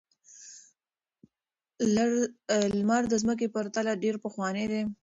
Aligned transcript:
لمر 2.75 3.03
د 3.09 3.13
ځمکې 3.23 3.47
په 3.49 3.53
پرتله 3.55 3.91
ډېر 4.03 4.15
پخوانی 4.25 4.65
دی. 4.71 4.81